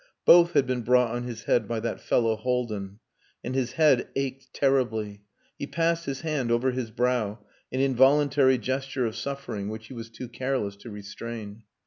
[0.25, 2.97] Both had been brought on his head by that fellow Haldin.
[3.43, 5.21] And his head ached terribly.
[5.59, 7.37] He passed his hand over his brow
[7.71, 11.65] an involuntary gesture of suffering, which he was too careless to restrain.